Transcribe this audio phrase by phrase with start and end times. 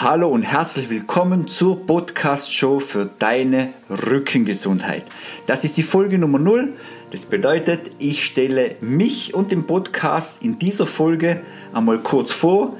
[0.00, 5.04] Hallo und herzlich willkommen zur Podcast-Show für deine Rückengesundheit.
[5.46, 6.72] Das ist die Folge Nummer 0.
[7.12, 12.76] Das bedeutet, ich stelle mich und den Podcast in dieser Folge einmal kurz vor,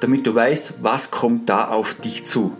[0.00, 2.56] damit du weißt, was kommt da auf dich zu.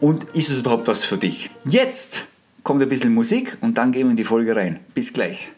[0.00, 1.50] Und ist es überhaupt was für dich?
[1.64, 2.26] Jetzt
[2.62, 4.78] kommt ein bisschen Musik und dann gehen wir in die Folge rein.
[4.94, 5.48] Bis gleich.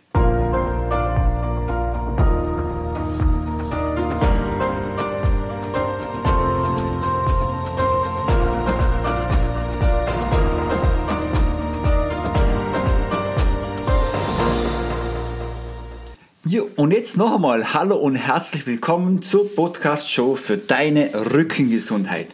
[16.51, 22.29] Ja, und jetzt noch einmal Hallo und herzlich willkommen zur Podcast-Show für deine Rückengesundheit.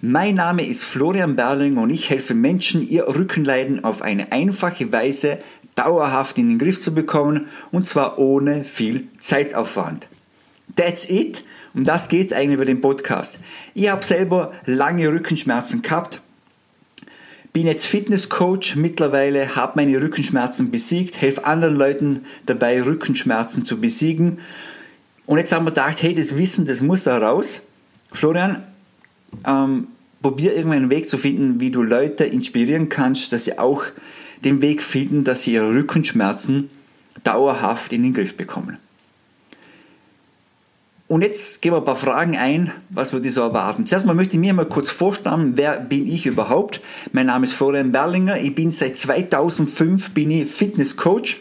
[0.00, 5.38] Mein Name ist Florian Berling und ich helfe Menschen, ihr Rückenleiden auf eine einfache Weise
[5.76, 10.08] dauerhaft in den Griff zu bekommen und zwar ohne viel Zeitaufwand.
[10.74, 11.44] That's it.
[11.72, 13.38] Um das geht es eigentlich über den Podcast.
[13.74, 16.20] Ich habe selber lange Rückenschmerzen gehabt
[17.52, 24.38] bin jetzt Fitnesscoach mittlerweile, habe meine Rückenschmerzen besiegt, helfe anderen Leuten dabei, Rückenschmerzen zu besiegen.
[25.26, 27.60] Und jetzt haben wir gedacht, hey, das Wissen, das muss da raus.
[28.12, 28.62] Florian,
[29.46, 29.88] ähm,
[30.22, 33.84] probier irgendwann einen Weg zu finden, wie du Leute inspirieren kannst, dass sie auch
[34.44, 36.70] den Weg finden, dass sie ihre Rückenschmerzen
[37.24, 38.78] dauerhaft in den Griff bekommen.
[41.12, 43.86] Und jetzt gehen wir ein paar Fragen ein, was würde ich so erwarten.
[43.86, 46.80] Zuerst mal möchte ich mir mal kurz vorstellen, wer bin ich überhaupt?
[47.12, 51.36] Mein Name ist Florian Berlinger, ich bin seit 2005 bin ich Fitnesscoach.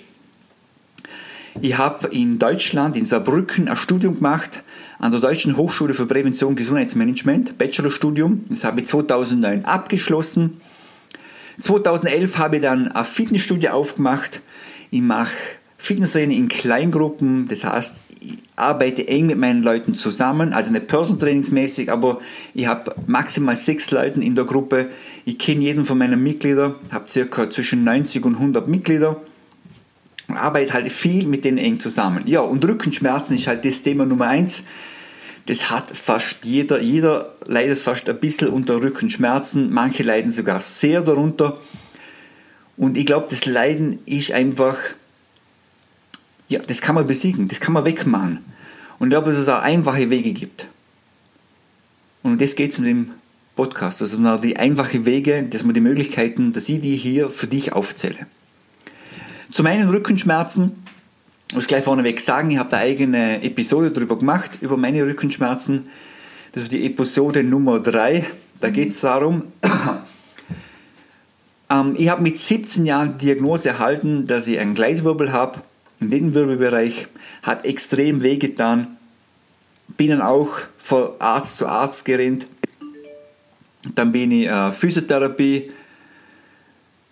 [1.62, 4.62] Ich habe in Deutschland, in Saarbrücken, ein Studium gemacht
[5.00, 8.44] an der Deutschen Hochschule für Prävention und Gesundheitsmanagement, Bachelorstudium.
[8.50, 10.60] Das habe ich 2009 abgeschlossen.
[11.62, 14.42] 2011 habe ich dann ein Fitnessstudio aufgemacht.
[14.90, 15.32] Ich mache
[15.78, 18.02] Fitnesstraining in Kleingruppen, das heißt,
[18.56, 22.22] arbeite eng mit meinen Leuten zusammen, also nicht personentrainingsmäßig, aber
[22.54, 24.90] ich habe maximal sechs Leute in der Gruppe.
[25.26, 29.22] Ich kenne jeden von meinen Mitgliedern, habe circa zwischen 90 und 100 Mitglieder
[30.28, 32.24] und arbeite halt viel mit denen eng zusammen.
[32.28, 34.66] Ja, und Rückenschmerzen ist halt das Thema Nummer eins.
[35.48, 41.02] Das hat fast jeder, jeder leidet fast ein bisschen unter Rückenschmerzen, manche leiden sogar sehr
[41.02, 41.60] darunter.
[42.78, 44.78] Und ich glaube, das Leiden ist einfach
[46.52, 48.40] ja, das kann man besiegen, das kann man wegmachen.
[49.00, 50.68] Und ich glaube, dass es auch einfache Wege gibt.
[52.24, 53.12] Und um das geht es mit dem
[53.56, 54.02] Podcast.
[54.02, 58.28] Also die einfachen Wege, dass man die Möglichkeiten, dass ich die hier für dich aufzähle.
[59.52, 60.84] Zu meinen Rückenschmerzen,
[61.50, 65.88] ich muss gleich vorneweg sagen, ich habe eine eigene Episode darüber gemacht, über meine Rückenschmerzen.
[66.52, 68.26] Das ist die Episode Nummer 3.
[68.60, 69.44] Da geht es darum,
[71.70, 75.62] ähm, ich habe mit 17 Jahren die Diagnose erhalten, dass ich einen Gleitwirbel habe
[76.02, 77.08] im Lendenwirbelbereich,
[77.44, 78.98] hat extrem wehgetan.
[79.98, 82.48] Bin dann auch von Arzt zu Arzt gerannt.
[83.96, 85.70] Dann bin ich äh, Physiotherapie.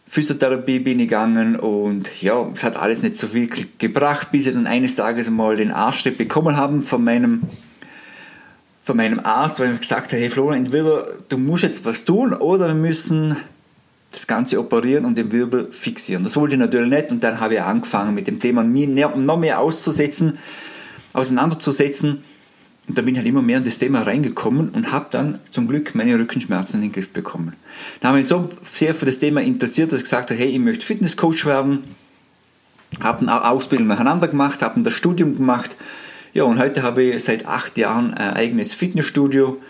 [0.08, 3.48] Physiotherapie bin ich gegangen und ja, es hat alles nicht so viel
[3.78, 7.44] gebracht, bis ich dann eines Tages mal den Arschtritt bekommen haben von meinem,
[8.82, 12.34] von meinem Arzt, weil ich gesagt habe, hey Florian, entweder du musst jetzt was tun
[12.34, 13.38] oder wir müssen
[14.12, 16.24] das Ganze operieren und den Wirbel fixieren.
[16.24, 19.38] Das wollte ich natürlich nicht und dann habe ich angefangen mit dem Thema mir noch
[19.38, 20.40] mehr auszusetzen,
[21.14, 22.24] auseinanderzusetzen
[22.90, 25.68] und da bin ich halt immer mehr in das Thema reingekommen und habe dann zum
[25.68, 27.56] Glück meine Rückenschmerzen in den Griff bekommen.
[28.02, 30.50] Da habe ich mich so sehr für das Thema interessiert, dass ich gesagt habe, hey,
[30.50, 31.84] ich möchte Fitnesscoach werden,
[33.00, 35.78] habe eine Ausbildung nacheinander gemacht, habe das Studium gemacht,
[36.34, 39.62] ja und heute habe ich seit acht Jahren ein eigenes Fitnessstudio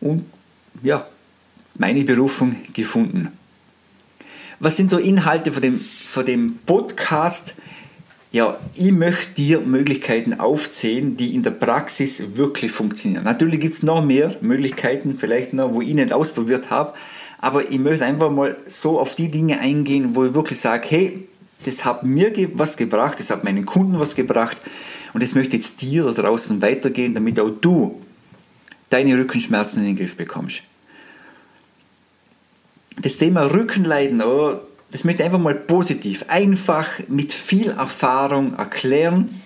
[0.00, 0.24] und
[0.82, 1.06] ja,
[1.74, 3.28] meine Berufung gefunden.
[4.60, 7.54] Was sind so Inhalte von dem, von dem Podcast?
[8.32, 13.22] Ja, ich möchte dir Möglichkeiten aufzählen, die in der Praxis wirklich funktionieren.
[13.22, 16.94] Natürlich gibt es noch mehr Möglichkeiten, vielleicht noch, wo ich nicht ausprobiert habe,
[17.40, 21.28] aber ich möchte einfach mal so auf die Dinge eingehen, wo ich wirklich sage, hey,
[21.64, 24.56] das hat mir was gebracht, das hat meinen Kunden was gebracht
[25.14, 28.02] und das möchte jetzt dir da draußen weitergehen, damit auch du
[28.90, 30.64] deine Rückenschmerzen in den Griff bekommst
[33.08, 34.60] das Thema Rückenleiden, oh,
[34.90, 39.40] das möchte ich einfach mal positiv, einfach mit viel Erfahrung erklären.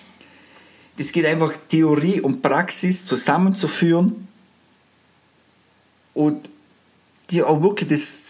[0.99, 4.27] Es geht einfach Theorie und Praxis zusammenzuführen
[6.13, 6.49] und
[7.31, 8.23] dir auch wirklich das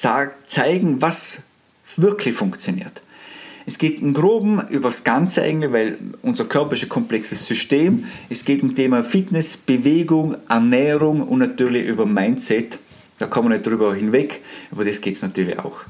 [0.44, 1.42] zeigen, was
[1.96, 3.02] wirklich funktioniert.
[3.64, 8.04] Es geht im Groben über das Ganze eigentlich, weil unser Körper ist ein komplexes System.
[8.28, 12.78] Es geht um Thema Fitness, Bewegung, Ernährung und natürlich über Mindset
[13.22, 14.42] da kommen wir nicht drüber hinweg,
[14.72, 15.82] aber das geht es natürlich auch.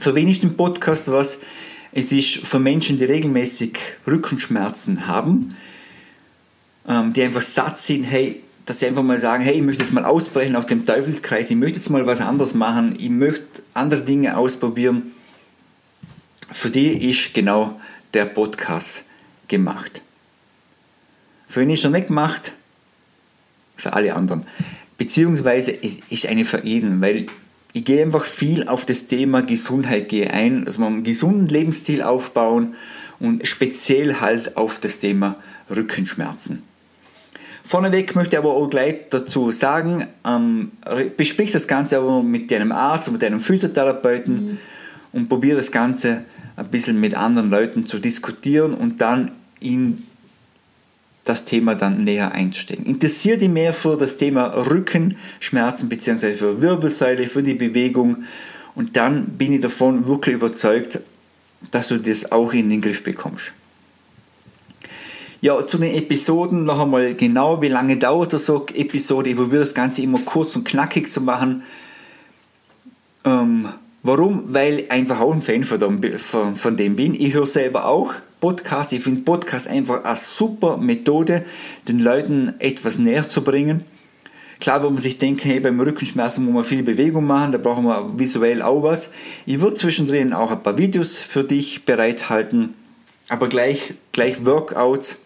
[0.00, 1.38] Für wen ist den Podcast was?
[1.92, 5.56] Es ist für Menschen, die regelmäßig Rückenschmerzen haben,
[6.88, 9.92] ähm, die einfach satt sind, hey, dass sie einfach mal sagen, hey, ich möchte jetzt
[9.92, 14.00] mal ausbrechen aus dem Teufelskreis, ich möchte jetzt mal was anderes machen, ich möchte andere
[14.00, 15.12] Dinge ausprobieren.
[16.50, 17.80] Für die ist genau
[18.14, 19.04] der Podcast
[19.46, 20.02] gemacht.
[21.46, 22.52] Für wen ist er nicht gemacht?
[23.76, 24.44] Für alle anderen.
[24.98, 27.26] Beziehungsweise es ist eine Veredelung, weil
[27.72, 32.02] ich gehe einfach viel auf das Thema Gesundheit gehe ein, dass wir einen gesunden Lebensstil
[32.02, 32.74] aufbauen
[33.18, 35.36] und speziell halt auf das Thema
[35.74, 36.62] Rückenschmerzen.
[37.64, 40.72] Vorneweg möchte ich aber auch gleich dazu sagen, ähm,
[41.16, 44.58] besprich das Ganze aber mit deinem Arzt oder mit deinem Physiotherapeuten mhm.
[45.12, 46.24] und probiere das Ganze
[46.56, 50.04] ein bisschen mit anderen Leuten zu diskutieren und dann in
[51.24, 52.86] das Thema dann näher einzusteigen.
[52.86, 56.32] Interessiert dich mehr für das Thema Rückenschmerzen bzw.
[56.34, 58.24] für Wirbelsäule, für die Bewegung
[58.74, 61.00] und dann bin ich davon wirklich überzeugt,
[61.70, 63.52] dass du das auch in den Griff bekommst.
[65.40, 69.30] Ja, zu den Episoden noch einmal genau, wie lange dauert das so Episode?
[69.30, 71.62] Ich probiere das Ganze immer kurz und knackig zu machen.
[73.24, 73.68] Ähm,
[74.02, 74.54] warum?
[74.54, 77.14] Weil ich einfach auch ein Fan von dem, von, von dem bin.
[77.14, 78.92] Ich höre selber auch Podcast.
[78.92, 81.46] Ich finde Podcast einfach eine super Methode,
[81.88, 83.84] den Leuten etwas näher zu bringen.
[84.60, 87.84] Klar, wenn man sich denkt, hey, beim Rückenschmerzen muss man viel Bewegung machen, da brauchen
[87.84, 89.12] wir visuell auch was.
[89.46, 92.74] Ich würde zwischendrin auch ein paar Videos für dich bereithalten,
[93.30, 95.16] aber gleich, gleich Workouts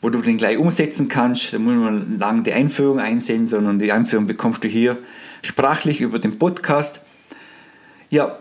[0.00, 1.52] wo du den gleich umsetzen kannst.
[1.52, 4.96] Da muss man lange die Einführung einsehen, sondern die Einführung bekommst du hier
[5.42, 7.00] sprachlich über den Podcast.
[8.08, 8.38] Ja,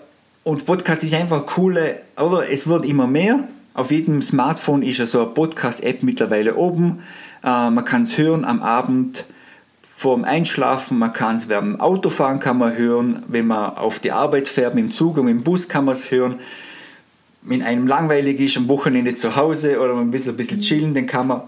[0.48, 3.50] und Podcast ist einfach coole, oder es wird immer mehr.
[3.74, 7.04] Auf jedem Smartphone ist ja so eine Podcast-App mittlerweile oben.
[7.44, 9.26] Äh, man kann es hören am Abend
[9.82, 14.14] vorm Einschlafen, man kann es während dem Autofahren kann man hören, wenn man auf die
[14.14, 16.38] Arbeit fährt, mit dem Zug und dem Bus kann man es hören
[17.42, 21.06] wenn einem langweilig ist am Wochenende zu Hause oder man will ein bisschen chillen, dann
[21.06, 21.42] kann man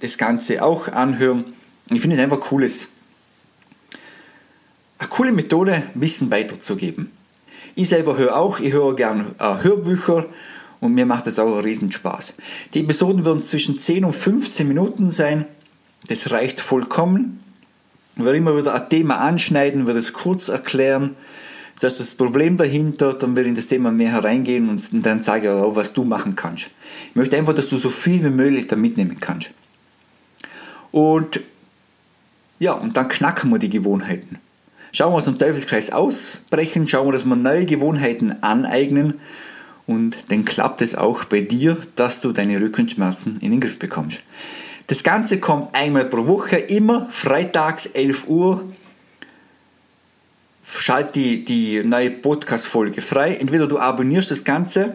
[0.00, 1.44] das Ganze auch anhören.
[1.90, 2.88] ich finde es einfach cooles,
[4.98, 7.10] eine coole Methode, Wissen weiterzugeben.
[7.74, 10.26] Ich selber höre auch, ich höre gerne äh, Hörbücher
[10.80, 12.34] und mir macht das auch riesen Spaß.
[12.72, 15.46] Die Episoden werden zwischen 10 und 15 Minuten sein.
[16.06, 17.40] Das reicht vollkommen.
[18.16, 21.16] Ich werde immer wieder ein Thema anschneiden, werde es kurz erklären
[21.80, 25.20] das ist das Problem dahinter, dann will ich in das Thema mehr hereingehen und dann
[25.20, 26.70] sage ich auch, was du machen kannst.
[27.10, 29.50] Ich möchte einfach, dass du so viel wie möglich da mitnehmen kannst.
[30.92, 31.40] Und
[32.60, 34.38] ja, und dann knacken wir die Gewohnheiten.
[34.94, 39.18] Schauen wir aus dem Teufelskreis ausbrechen, schauen wir, dass wir neue Gewohnheiten aneignen
[39.88, 44.22] und dann klappt es auch bei dir, dass du deine Rückenschmerzen in den Griff bekommst.
[44.86, 48.72] Das Ganze kommt einmal pro Woche, immer freitags 11 Uhr
[50.64, 53.34] schalt die, die neue Podcast-Folge frei.
[53.34, 54.94] Entweder du abonnierst das Ganze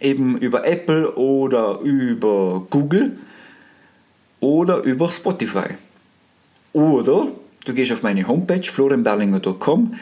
[0.00, 3.18] eben über Apple oder über Google
[4.40, 5.74] oder über Spotify.
[6.72, 7.28] Oder
[7.66, 9.94] du gehst auf meine Homepage florianberlinger.com,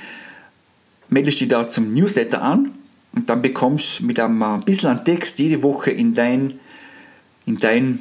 [1.08, 2.70] meldest dich da zum Newsletter an
[3.12, 6.60] und dann bekommst du mit einem bisschen an Text jede Woche in dein,
[7.46, 7.98] in dein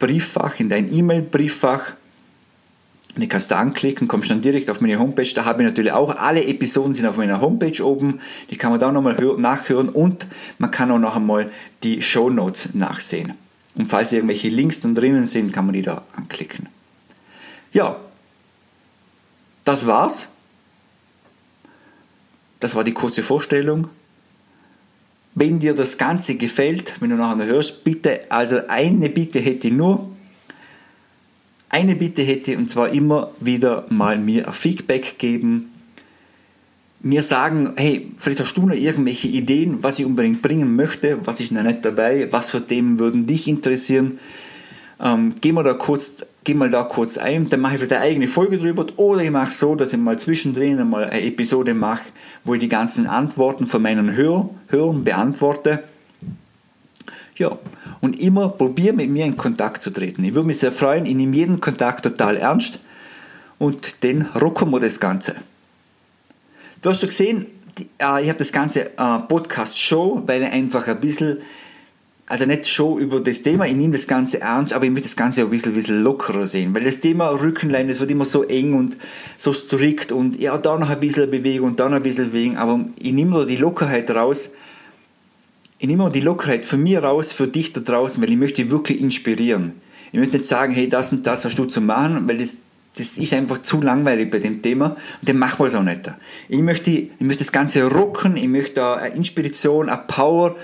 [0.00, 1.92] Brieffach, in dein E-Mail-Brieffach
[3.22, 5.28] die kannst du anklicken, kommst dann direkt auf meine Homepage.
[5.34, 8.20] Da habe ich natürlich auch alle Episoden sind auf meiner Homepage oben.
[8.50, 10.26] Die kann man da nochmal nachhören und
[10.58, 11.50] man kann auch noch einmal
[11.82, 13.32] die Show Notes nachsehen.
[13.74, 16.68] Und falls irgendwelche Links dann drinnen sind, kann man die da anklicken.
[17.72, 17.96] Ja,
[19.66, 20.28] das war's.
[22.60, 23.88] Das war die kurze Vorstellung.
[25.34, 29.74] Wenn dir das Ganze gefällt, wenn du nachher hörst, bitte, also eine Bitte hätte ich
[29.74, 30.08] nur
[31.68, 35.72] eine Bitte hätte, und zwar immer wieder mal mir Feedback geben,
[37.00, 41.40] mir sagen, hey, vielleicht hast du noch irgendwelche Ideen, was ich unbedingt bringen möchte, was
[41.40, 44.18] ist noch nicht dabei, was für Themen würden dich interessieren.
[44.98, 48.02] Ähm, geh, mal da kurz, geh mal da kurz ein, dann mache ich vielleicht eine
[48.02, 52.04] eigene Folge drüber oder ich mache so, dass ich mal zwischendrin mal eine Episode mache,
[52.44, 55.82] wo ich die ganzen Antworten von meinen Hör Hörern beantworte.
[57.36, 57.58] Ja,
[58.00, 60.22] und immer probiere mit mir in Kontakt zu treten.
[60.22, 62.78] Ich würde mich sehr freuen, ich nehme jeden Kontakt total ernst
[63.58, 65.34] und dann rocken wir das Ganze.
[66.80, 67.46] Du hast schon gesehen,
[67.98, 71.38] äh, ich habe das ganze äh, Podcast-Show, weil ich einfach ein bisschen,
[72.28, 75.16] also nicht Show über das Thema, ich nehme das Ganze ernst, aber ich möchte das
[75.16, 78.74] Ganze ein bisschen, bisschen lockerer sehen, weil das Thema Rückenlein, das wird immer so eng
[78.74, 78.96] und
[79.36, 82.56] so strikt und ja, da noch ein bisschen Bewegung und da noch ein bisschen Bewegung,
[82.56, 84.50] aber ich nehme da die Lockerheit raus,
[85.78, 89.00] ich nehme die Lockerheit für mich raus, für dich da draußen, weil ich möchte wirklich
[89.00, 89.74] inspirieren.
[90.10, 92.56] Ich möchte nicht sagen, hey, das und das hast du zu machen, weil das,
[92.96, 96.10] das ist einfach zu langweilig bei dem Thema und dann machen wir es auch nicht.
[96.48, 100.56] Ich möchte, ich möchte das Ganze rocken, ich möchte eine Inspiration, eine Power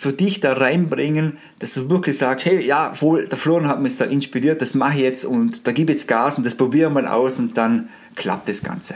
[0.00, 3.98] für dich da reinbringen, dass du wirklich sagst, hey, ja, wohl, der Florian hat mich
[3.98, 6.94] da inspiriert, das mache ich jetzt und da gebe ich jetzt Gas und das probieren
[6.94, 8.94] wir mal aus und dann klappt das Ganze.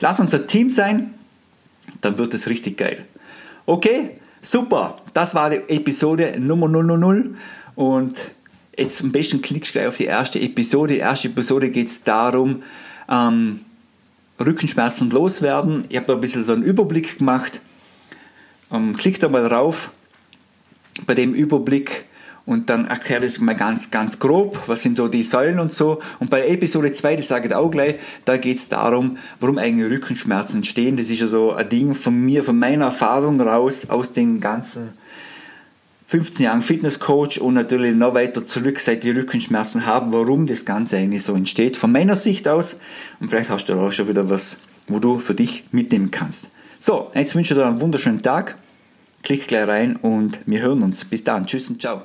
[0.00, 1.12] Lass uns ein Team sein,
[2.00, 3.04] dann wird es richtig geil.
[3.66, 7.36] Okay, super, das war die Episode Nummer 000
[7.74, 8.30] und
[8.74, 10.94] jetzt am besten klickst du gleich auf die erste Episode.
[10.94, 12.62] Die erste Episode geht es darum,
[13.10, 13.60] ähm,
[14.40, 15.84] Rückenschmerzen loswerden.
[15.90, 17.60] Ich habe da ein bisschen so einen Überblick gemacht.
[18.72, 19.90] Ähm, klick da mal drauf
[21.04, 22.06] bei dem Überblick
[22.46, 25.72] und dann erkläre ich es mal ganz, ganz grob, was sind so die Säulen und
[25.72, 26.00] so.
[26.20, 29.90] Und bei Episode 2, das sage ich auch gleich, da geht es darum, warum eigentlich
[29.90, 30.96] Rückenschmerzen entstehen.
[30.96, 34.92] Das ist ja so ein Ding von mir, von meiner Erfahrung raus, aus den ganzen
[36.06, 40.98] 15 Jahren Fitnesscoach und natürlich noch weiter zurück, seit die Rückenschmerzen haben, warum das Ganze
[40.98, 41.76] eigentlich so entsteht.
[41.76, 42.76] Von meiner Sicht aus.
[43.18, 46.50] Und vielleicht hast du auch schon wieder was, wo du für dich mitnehmen kannst.
[46.78, 48.56] So, jetzt wünsche ich dir einen wunderschönen Tag.
[49.26, 51.04] Klick gleich rein und wir hören uns.
[51.04, 51.46] Bis dann.
[51.46, 52.04] Tschüss und ciao.